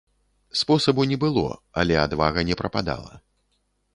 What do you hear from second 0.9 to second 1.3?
не